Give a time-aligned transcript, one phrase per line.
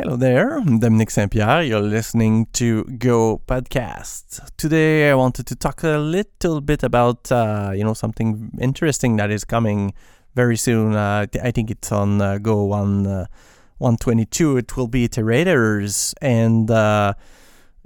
[0.00, 1.60] Hello there, I'm Saint Pierre.
[1.60, 4.48] You're listening to Go Podcast.
[4.56, 9.32] Today, I wanted to talk a little bit about uh, you know something interesting that
[9.32, 9.92] is coming
[10.36, 10.94] very soon.
[10.94, 13.26] Uh, I think it's on uh, Go One uh,
[13.78, 14.58] 122.
[14.58, 17.14] It will be iterators, and uh,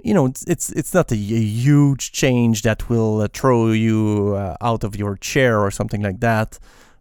[0.03, 4.83] you know it's, it's it's not a, huge change that will uh, throw you out
[4.83, 6.59] of your chair or something like that.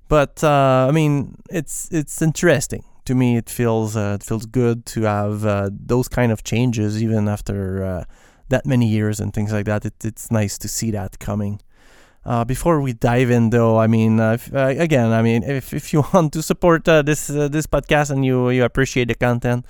[0.08, 5.02] But I mean, it's it's interesting to me it feels uh, it feels good to
[5.02, 8.04] have uh, those kind of changes even after uh,
[8.48, 9.84] that many years and things like that.
[9.84, 11.60] It, it's nice to see that coming.
[12.24, 15.74] Uh, before we dive in, though, I mean, uh, if, uh, again, I mean, if,
[15.74, 19.66] if you want to support this this podcast and you you appreciate the content,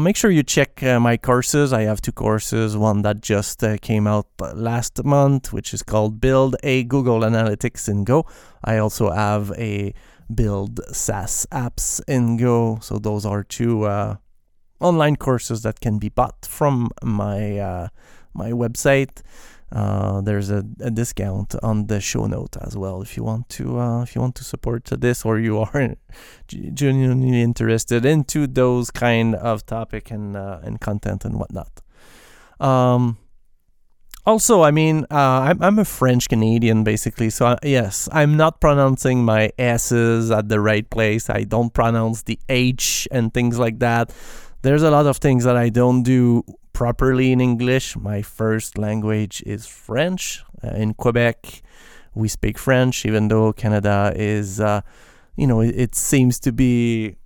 [0.00, 1.72] make sure you check my courses.
[1.72, 2.76] I have two courses.
[2.76, 8.04] One that just came out last month, which is called "Build a Google Analytics in
[8.04, 8.26] Go."
[8.62, 9.92] I also have a
[10.32, 12.78] build SaaS apps in Go.
[12.82, 14.16] So those are two uh,
[14.80, 17.88] online courses that can be bought from my uh,
[18.34, 19.22] my website.
[19.72, 23.80] Uh, there's a, a, discount on the show note as well if you want to
[23.80, 25.96] uh, if you want to support this or you are
[26.48, 31.80] genuinely interested into those kind of topic and uh, and content and whatnot.
[32.60, 33.18] Um,
[34.26, 38.60] also, I mean, uh, I'm, I'm a French Canadian basically, so I, yes, I'm not
[38.60, 41.28] pronouncing my S's at the right place.
[41.28, 44.12] I don't pronounce the H and things like that.
[44.62, 47.96] There's a lot of things that I don't do properly in English.
[47.96, 50.42] My first language is French.
[50.62, 51.62] Uh, in Quebec,
[52.14, 54.80] we speak French, even though Canada is, uh,
[55.36, 57.16] you know, it, it, seems to be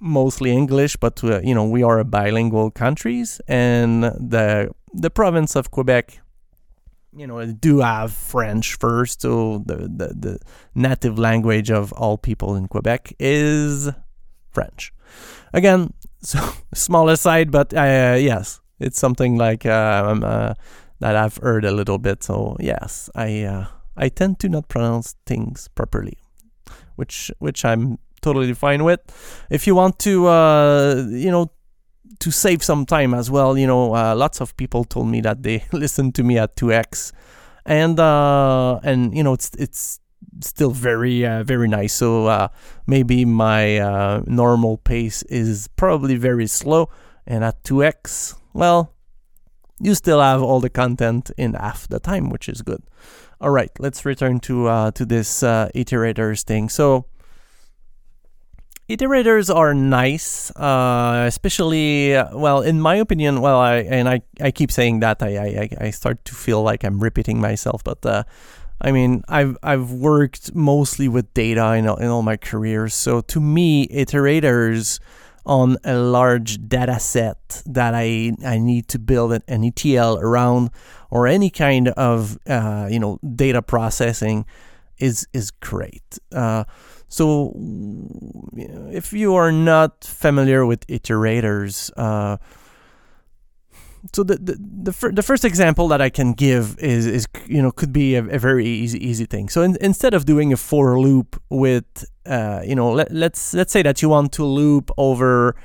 [0.00, 5.54] mostly English, but uh, you know, we are a bilingual countries, and the the province
[5.54, 6.20] of Quebec
[7.12, 10.38] you know do have French first, so the, the the
[10.74, 13.90] native language of all people in Quebec is
[14.50, 14.92] French.
[15.52, 15.92] Again,
[16.22, 16.38] so
[16.74, 20.54] small aside, but uh, yes, it's something like uh, um, uh,
[21.00, 22.22] that I've heard a little bit.
[22.22, 23.66] So yes, I uh,
[23.96, 26.18] I tend to not pronounce things properly,
[26.96, 29.00] which which I'm totally fine with.
[29.50, 31.50] If you want to, uh, you know,
[32.18, 35.42] to save some time as well, you know, uh, lots of people told me that
[35.42, 37.12] they listen to me at 2x,
[37.64, 40.00] and uh, and you know, it's it's
[40.40, 41.94] still very uh, very nice.
[41.94, 42.48] So uh,
[42.86, 46.90] maybe my uh, normal pace is probably very slow,
[47.26, 48.92] and at 2x, well,
[49.80, 52.82] you still have all the content in half the time, which is good.
[53.40, 56.68] All right, let's return to uh, to this iterators thing.
[56.68, 57.06] So
[58.88, 63.40] iterators are nice, uh, especially well, in my opinion.
[63.40, 65.22] Well, I and I, I keep saying that.
[65.22, 68.24] I, I, I start to feel like I'm repeating myself, but uh,
[68.80, 72.94] I mean, I've I've worked mostly with data in all, in all my careers.
[72.94, 75.00] So to me, iterators
[75.44, 80.70] on a large data set that I, I need to build an ETL around
[81.10, 84.46] or any kind of uh, you know data processing
[84.98, 86.18] is is great.
[86.32, 86.64] Uh,
[87.08, 87.54] so,
[88.92, 92.36] if you are not familiar with iterators, uh,
[94.12, 97.62] so the the the, fir- the, first example that I can give is is you
[97.62, 99.48] know could be a, a very easy easy thing.
[99.48, 103.72] So in, instead of doing a for loop with uh, you know let, let's let's
[103.72, 105.56] say that you want to loop over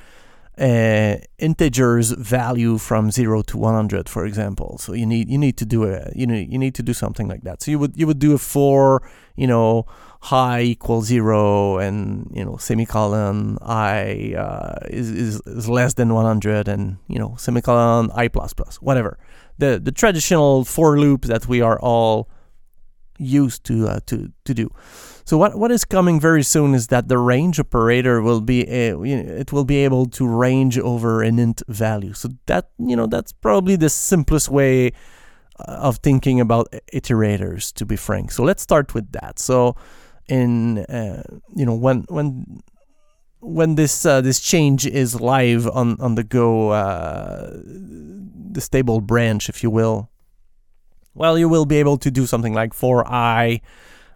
[0.58, 5.64] uh, integers value from zero to 100 for example so you need you need to
[5.64, 8.06] do a you know you need to do something like that so you would you
[8.06, 9.02] would do a for
[9.34, 9.84] you know
[10.24, 16.66] high equals zero and you know semicolon i uh, is, is is less than 100
[16.66, 19.18] and you know semicolon i plus plus whatever
[19.58, 22.30] the the traditional for loop that we are all
[23.18, 24.70] used to uh, to to do
[25.26, 28.98] so what what is coming very soon is that the range operator will be a,
[29.40, 32.12] it will be able to range over an int value.
[32.12, 34.92] So that you know that's probably the simplest way
[35.58, 38.32] uh, of thinking about iterators to be frank.
[38.32, 39.38] So let's start with that.
[39.38, 39.76] So
[40.28, 41.22] in uh,
[41.54, 42.62] you know when when
[43.40, 49.48] when this uh, this change is live on on the Go uh, the stable branch,
[49.48, 50.10] if you will,
[51.14, 53.60] well, you will be able to do something like for i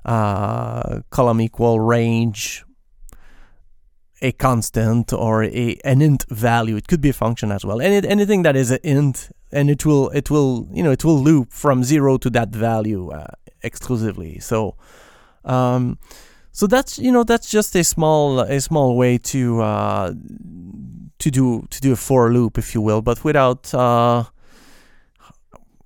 [0.05, 2.65] uh, column equal range
[4.21, 6.77] a constant or a an int value.
[6.77, 7.81] It could be a function as well.
[7.81, 11.21] Any, anything that is an int, and it will it will you know it will
[11.23, 13.27] loop from zero to that value uh,
[13.63, 14.39] exclusively.
[14.39, 14.77] So,
[15.45, 15.99] um,
[16.53, 20.13] so that's you know that's just a small a small way to uh,
[21.19, 24.25] to do to do a for loop, if you will, but without uh,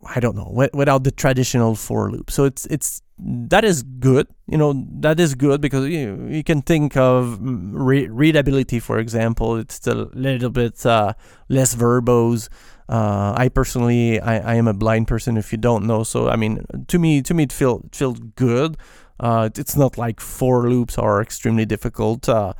[0.04, 2.30] I don't know without the traditional for loop.
[2.30, 4.26] So it's it's that is good.
[4.48, 8.98] You know that is good because you you can think of mm, re- readability, for
[8.98, 9.56] example.
[9.56, 11.14] It's a little bit uh,
[11.48, 12.48] less verbose.
[12.88, 15.36] Uh, I personally, I, I am a blind person.
[15.36, 18.18] If you don't know, so I mean, to me, to me, it feel it feels
[18.34, 18.76] good.
[19.22, 22.52] Uh, it's not like for loops are extremely difficult uh,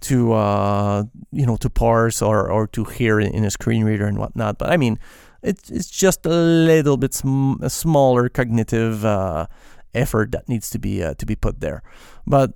[0.00, 4.18] to uh, you know to parse or, or to hear in, a screen reader and
[4.18, 4.58] whatnot.
[4.58, 4.98] But I mean,
[5.42, 9.46] it's it's just a little bit sm- a smaller cognitive uh,
[9.94, 11.82] effort that needs to be uh, to be put there.
[12.26, 12.54] But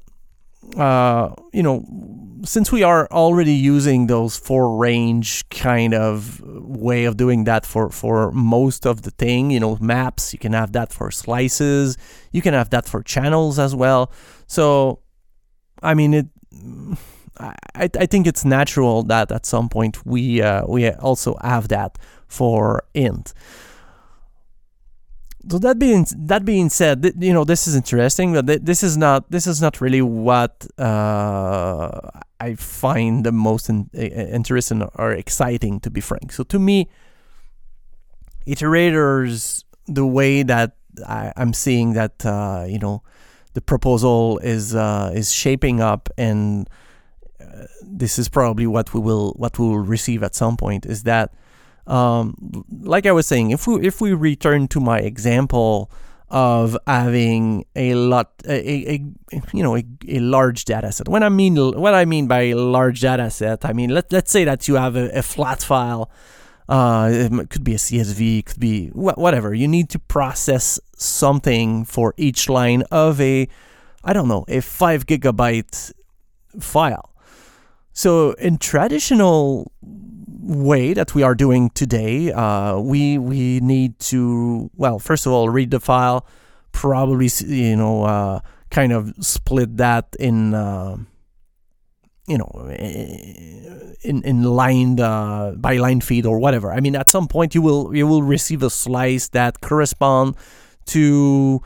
[0.77, 1.85] uh, you know,
[2.45, 7.91] since we are already using those for range kind of way of doing that for
[7.91, 11.97] for most of the thing, you know, maps, you can have that for slices,
[12.33, 14.13] you can have that for channels as well.
[14.47, 15.01] So,
[15.83, 16.27] I mean, it.
[17.37, 21.99] I, I think it's natural that at some point we uh, we also have that
[22.29, 23.35] for int.
[25.51, 28.83] So that being that being said, th- you know this is interesting, but th- this
[28.83, 32.01] is not this is not really what uh,
[32.41, 36.33] I find the most in- interesting or exciting, to be frank.
[36.33, 36.89] So to me,
[38.47, 40.77] iterators, the way that
[41.07, 43.03] I, am seeing that uh, you know
[43.53, 46.69] the proposal is uh, is shaping up, and
[47.41, 51.03] uh, this is probably what we will what we will receive at some point, is
[51.03, 51.35] that
[51.87, 55.91] um, like I was saying, if we if we return to my example
[56.31, 59.05] of having a lot a, a,
[59.53, 61.09] you know a, a large data set.
[61.09, 64.45] When I mean what I mean by large data set, I mean let let's say
[64.45, 66.11] that you have a, a flat file.
[66.67, 69.53] Uh, it could be a CSV, could be wh- whatever.
[69.53, 73.47] You need to process something for each line of a,
[74.03, 75.93] I don't know, a five gigabyte
[76.59, 77.15] file.
[77.93, 79.73] So in traditional
[80.45, 85.49] way that we are doing today, uh, we we need to well, first of all,
[85.49, 86.27] read the file,
[86.73, 90.55] probably you know, uh, kind of split that in.
[90.55, 90.99] Uh,
[92.27, 92.49] you know,
[94.03, 96.73] in in line uh, by line feed or whatever.
[96.73, 100.37] I mean, at some point you will you will receive a slice that correspond
[100.87, 101.61] to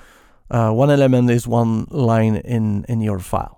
[0.51, 3.58] uh, one element is one line in in your file.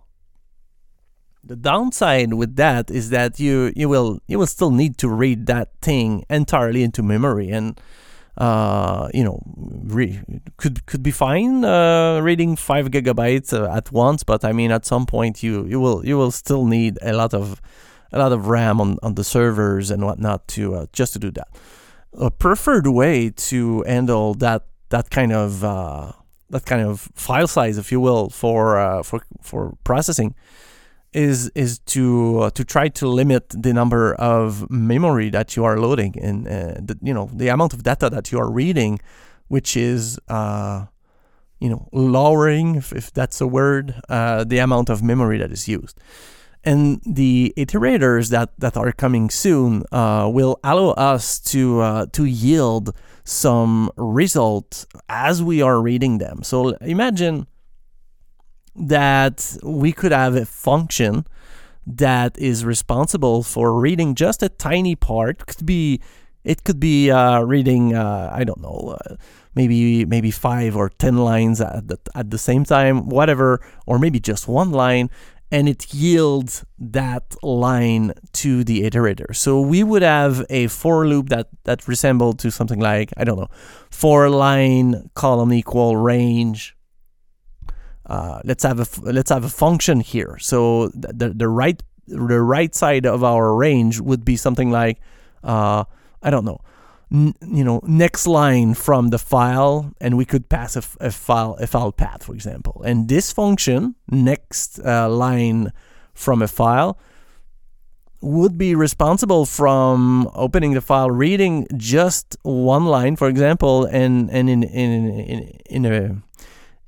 [1.43, 5.47] The downside with that is that you you will you will still need to read
[5.47, 7.81] that thing entirely into memory and
[8.37, 10.21] uh, you know re-
[10.59, 14.85] could could be fine uh, reading five gigabytes uh, at once, but I mean at
[14.85, 17.61] some point you you will you will still need a lot of
[18.13, 21.31] a lot of RAM on, on the servers and whatnot to uh, just to do
[21.33, 21.49] that.
[22.19, 26.13] A preferred way to handle that that kind of uh,
[26.51, 30.35] that kind of file size, if you will, for uh, for for processing
[31.13, 35.79] is is to uh, to try to limit the number of memory that you are
[35.79, 39.01] loading and uh, the, you know the amount of data that you are reading,
[39.49, 40.87] which is uh,
[41.59, 45.69] you know lowering if, if that's a word uh, the amount of memory that is
[45.69, 45.99] used.
[46.63, 52.25] And the iterators that, that are coming soon uh, will allow us to uh, to
[52.25, 56.43] yield some result as we are reading them.
[56.43, 57.47] So imagine
[58.75, 61.27] that we could have a function
[61.87, 65.41] that is responsible for reading just a tiny part.
[65.41, 66.01] It could be
[66.45, 69.17] it could be uh, reading uh, I don't know uh,
[69.55, 74.21] maybe maybe five or ten lines at the, at the same time, whatever, or maybe
[74.21, 75.11] just one line,
[75.51, 79.35] and it yields that line to the iterator.
[79.35, 83.39] So we would have a for loop that that resembled to something like I don't
[83.39, 83.51] know,
[83.91, 86.77] for line column equal range
[88.11, 90.37] uh, let's have a let's have a function here.
[90.41, 94.99] So the the right the right side of our range would be something like
[95.45, 95.85] uh,
[96.21, 96.61] I don't know,
[97.13, 101.57] n- you know, next line from the file, and we could pass a, a file
[101.61, 102.83] a file path, for example.
[102.85, 105.73] And this function next uh, line
[106.13, 106.99] from a file
[108.23, 114.51] would be responsible from opening the file, reading just one line, for example, and and
[114.51, 115.39] in in in,
[115.71, 116.23] in a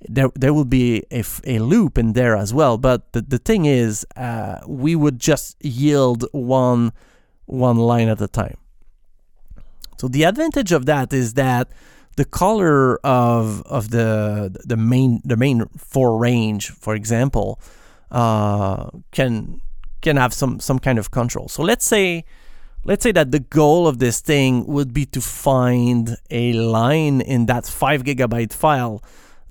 [0.08, 2.78] there there will be a, loop in there as well.
[2.78, 6.92] But the, the thing is, uh, we would just yield one
[7.46, 8.56] one line at a time.
[9.98, 11.68] So the advantage of that is that
[12.16, 17.60] the caller of of the the main the main for range, for example,
[18.10, 19.60] uh, can
[20.00, 21.48] can have some some kind of control.
[21.48, 22.24] So let's say
[22.84, 27.46] let's say that the goal of this thing would be to find a line in
[27.46, 29.02] that five gigabyte file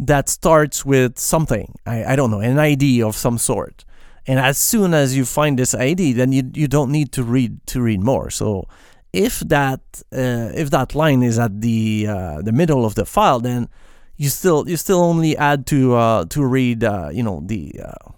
[0.02, 1.76] that starts with something.
[1.86, 3.86] I, I don't know, an ID of some sort.
[4.28, 7.66] And as soon as you find this ID, then you, you don't need to read
[7.68, 8.30] to read more.
[8.30, 8.68] So
[9.14, 9.82] if that
[10.12, 13.70] uh, if that line is at the uh, the middle of the file, then
[14.18, 18.12] you still you still only add to uh, to read uh, you know the uh,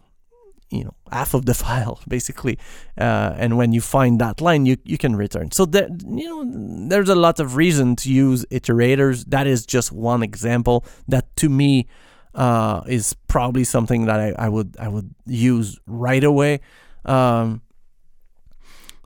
[0.74, 2.58] you know half of the file basically.
[2.98, 5.52] Uh, and when you find that line you, you can return.
[5.52, 9.26] So that you know there's a lot of reason to use iterators.
[9.28, 11.88] That is just one example that to me
[12.36, 16.62] uh, is probably something that I, I would I would use right away.
[17.06, 17.62] Um,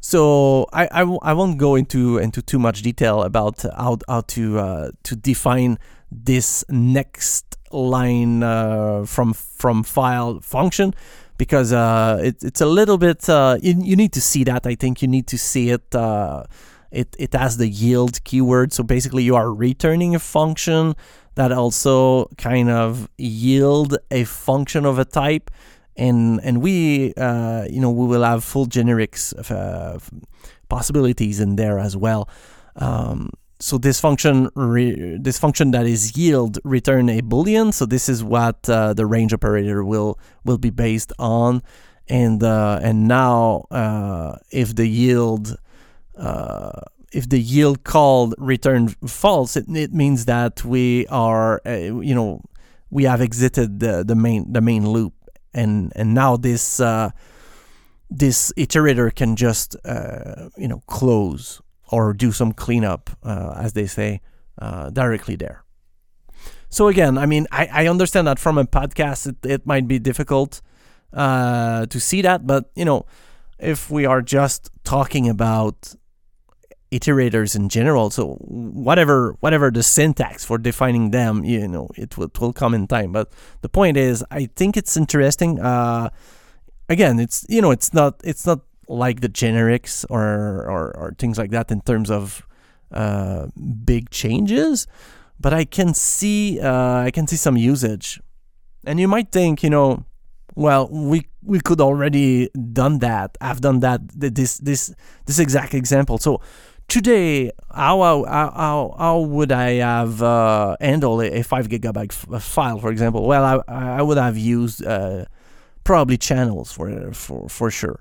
[0.02, 4.60] so I, I, I won't go into into too much detail about how, how to
[4.60, 5.78] uh, to define
[6.12, 10.94] this next line uh, from from file function
[11.38, 14.76] because uh, it, it's a little bit uh, you, you need to see that I
[14.76, 15.02] think.
[15.02, 16.44] You need to see it uh,
[16.92, 18.74] it it has the yield keyword.
[18.74, 20.96] So basically you are returning a function
[21.36, 25.52] that also kind of yield a function of a type.
[25.96, 30.00] And and we uh, you know we will have full generics uh,
[30.70, 32.30] possibilities in there as well.
[32.76, 37.74] Um, so this function re- this function that is yield return a boolean.
[37.74, 41.64] So this is what uh, the range operator will will be based on.
[42.08, 45.58] And uh, and now uh, if the yield
[46.16, 52.14] uh, if the yield called return false it, it means that we are uh, you
[52.14, 52.42] know
[52.90, 55.14] we have exited the, the main the main loop.
[55.54, 57.10] And and now this uh,
[58.12, 59.76] this iterator can just
[60.58, 64.22] you know close or do some cleanup, uh, as they say,
[64.60, 65.64] uh, directly there.
[66.70, 70.00] So again, I mean, I, I understand that from a podcast, it, it might be
[70.00, 70.62] difficult
[71.14, 73.06] uh, to see that, but you know,
[73.60, 75.96] if we are just talking about
[76.92, 82.26] iterators in general, so whatever whatever the syntax for defining them, you know, it will,
[82.26, 83.12] it will come in time.
[83.12, 85.60] But the point is, I think it's interesting.
[85.60, 86.10] Uh,
[86.90, 91.38] again, it's you know, it's not it's not like the generics or, or, or things
[91.38, 92.48] like that in terms of
[92.92, 93.48] uh,
[93.84, 94.88] big changes,
[95.40, 98.22] but I can see uh, I can see some usage,
[98.86, 100.06] and you might think you know,
[100.56, 103.38] well we we could already done that.
[103.42, 104.94] I've done that this this
[105.26, 106.18] this exact example.
[106.18, 106.42] So
[106.88, 112.80] today, how how how, how would I have uh, handled a, five gigabyte f- file,
[112.80, 113.28] for example?
[113.28, 115.26] Well, I I would have used uh,
[115.84, 118.00] probably channels for for for sure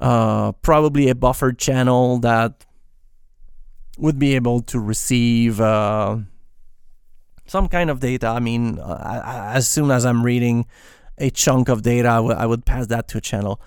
[0.00, 2.64] uh, probably a buffered channel that
[3.98, 6.16] would be able to receive uh,
[7.46, 8.26] some kind of data.
[8.28, 9.22] I mean, uh,
[9.54, 10.66] as soon as I'm reading
[11.18, 13.60] a chunk of data, I, w- I would pass that to a channel.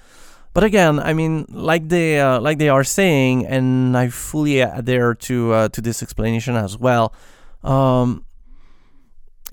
[0.54, 5.14] But again, I mean, like they uh, like they are saying, and I fully adhere
[5.16, 7.14] to uh, to this explanation as well.
[7.64, 8.23] Um,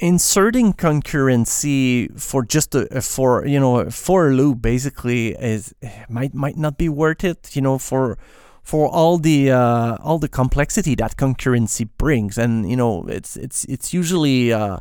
[0.00, 5.74] inserting concurrency for just a, for you know for a loop basically is
[6.08, 8.16] might might not be worth it you know for
[8.62, 12.38] for all the uh, all the complexity that concurrency brings.
[12.38, 14.78] And you know it's it's it's usually uh,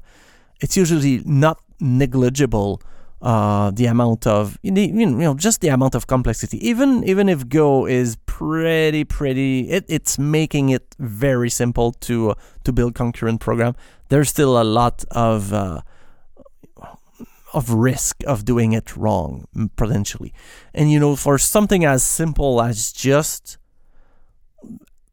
[0.61, 2.81] it's usually not negligible
[3.21, 6.65] uh, the amount of you know just the amount of complexity.
[6.65, 12.33] Even even if go is pretty pretty it, it's making it very simple to
[12.63, 13.75] to build concurrent program.
[14.07, 15.81] There's still a lot of uh,
[17.53, 20.33] of risk of doing it wrong potentially.
[20.73, 23.57] And you know for something as simple as just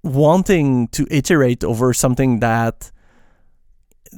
[0.05, 2.93] wanting to iterate over something that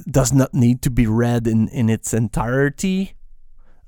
[0.09, 3.15] does not need to be read in, in its entirety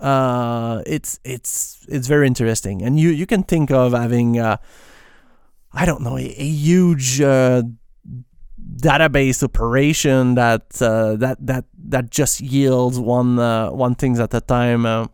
[0.01, 4.57] uh, it's it's it's very interesting and you you can think of having uh,
[5.71, 7.63] I don't know a, a huge uh,
[8.77, 14.41] database operation that uh, that that that just yields one uh, one things at a
[14.41, 14.85] time.
[14.85, 15.07] Uh,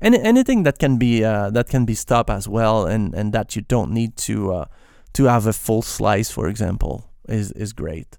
[0.00, 3.62] any anything that can be that can be stopped as well, and, and that you
[3.62, 4.66] don't need to
[5.12, 8.18] to have a full slice, for example, is is great.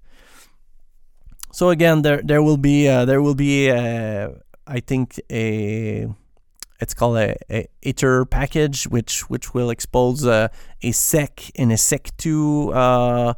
[1.52, 3.70] So again, there there will be uh, there will be
[4.66, 6.08] I think a
[6.80, 10.50] it's called a, a iter package, which which will expose a
[10.82, 13.36] Seq in a Seq2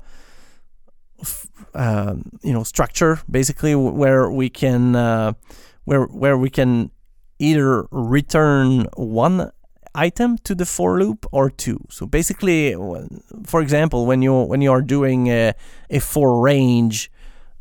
[1.75, 5.33] um, you know structure basically where we can uh,
[5.85, 6.91] where where we can
[7.39, 9.51] either return one
[9.95, 11.85] item to the for loop or two.
[11.91, 12.75] So basically,
[13.45, 15.55] for example, when you when you are doing a,
[15.91, 17.11] a for range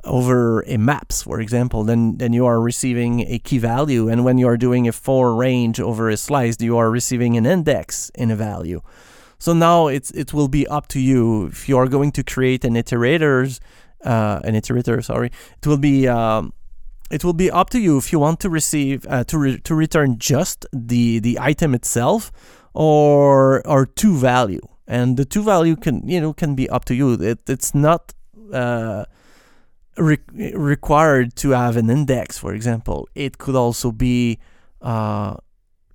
[0.08, 4.38] over a maps, for example, then then you are receiving a key value, and when
[4.38, 8.32] you are doing a for range over a slice, you are receiving an index in
[8.32, 8.82] a value.
[9.40, 12.66] So now it's it will be up to you if you are going to create
[12.66, 13.60] an iterators,
[14.04, 15.04] uh, an iterator.
[15.04, 16.08] Sorry, it will be.
[16.08, 16.54] Um,
[17.10, 19.76] it will be up to you if you want to receive uh, to re- to
[19.76, 22.32] return just the the item itself
[22.74, 26.94] or or two value and the two value can you know can be up to
[26.94, 28.14] you it, it's not
[28.54, 29.06] uh,
[29.98, 33.08] re- required to have an index, for example.
[33.16, 34.40] It could also be
[34.82, 35.36] uh,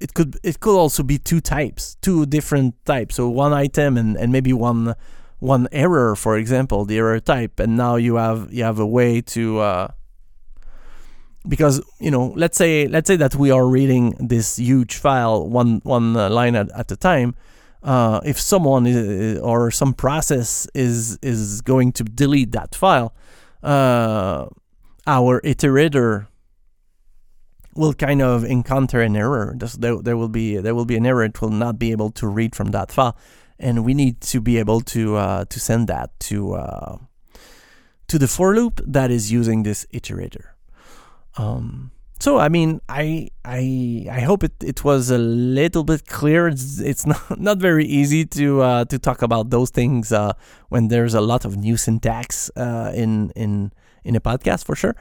[0.01, 3.15] it could it could also be two types, two different types.
[3.15, 4.95] So one item and, and maybe one
[5.39, 9.21] one error, for example, the error type, and now you have you have a way
[9.21, 9.89] to uh,
[11.47, 15.81] because you know let's say let's say that we are reading this huge file one
[15.85, 17.35] one line at, at a time.
[17.83, 23.13] Uh, if someone is, or some process is is going to delete that file,
[23.63, 24.47] uh,
[25.07, 26.27] our iterator
[27.75, 29.57] will kind of encounter an error.
[29.57, 31.25] There, there will be there will be an error.
[31.25, 33.17] It will not be able to read from that file,
[33.59, 36.99] and we need to be able to uh, to send that to uh,
[38.09, 40.51] to the for loop that is using this iterator.
[41.37, 43.63] Um, so I mean, I I
[44.19, 46.47] I hope it, it was a little bit clear.
[46.47, 50.33] It's, it's not not very easy to uh, to talk about those things uh,
[50.69, 53.73] when there's a lot of new syntax uh, in in
[54.05, 54.95] in a podcast for sure.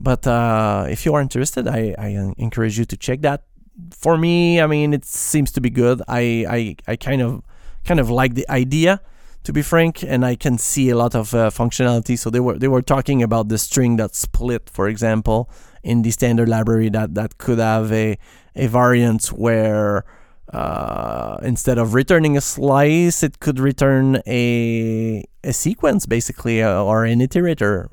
[0.00, 3.44] But uh, if you are interested, I, I encourage you to check that.
[3.90, 6.02] For me, I mean, it seems to be good.
[6.08, 7.42] I, I, I kind of
[7.84, 9.00] kind of like the idea,
[9.46, 12.18] to be frank, and I can see a lot of uh, functionality.
[12.18, 15.48] So they were they were talking about the string that split, for example,
[15.84, 18.18] in the standard library that that could have a
[18.56, 20.04] a variant where
[20.52, 27.04] uh, instead of returning a slice, it could return a a sequence basically, uh, or
[27.04, 27.86] an iterator,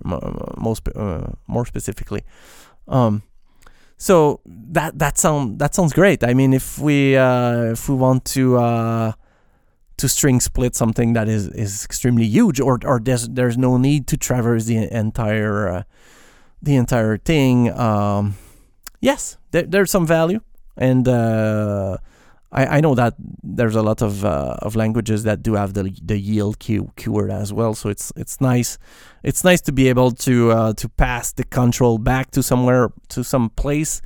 [0.57, 2.23] most uh, more specifically.
[2.87, 3.21] Um,
[3.97, 6.23] so that that sound that sounds great.
[6.23, 9.11] I mean, if we uh, if we want to uh,
[9.97, 14.07] to string split something that is, is extremely huge, or or there's there's no need
[14.07, 15.83] to traverse the entire uh,
[16.61, 17.71] the entire thing.
[17.71, 18.35] Um,
[19.01, 20.39] yes, there, there's some value,
[20.77, 21.97] and uh,
[22.55, 26.19] I, know that there's a lot of uh, of languages that do have the the
[26.19, 27.73] yield key, keyword as well.
[27.73, 28.77] So it's it's nice
[29.23, 33.23] it's nice to be able to uh, to pass the control back to somewhere to
[33.23, 34.01] some place,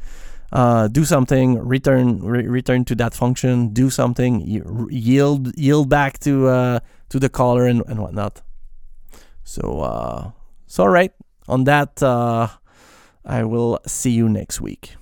[0.52, 4.42] uh, do something, return re- return to that function, do something,
[4.90, 8.42] yield yield back to uh, to the caller and, and whatnot.
[9.44, 10.32] So uh,
[10.66, 11.14] so all right.
[11.48, 12.50] On that, uh,
[13.24, 14.96] I will see you next week.